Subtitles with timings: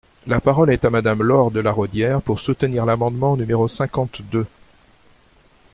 [0.25, 4.47] La parole est à Madame Laure de La Raudière, pour soutenir l’amendement numéro cinquante-deux.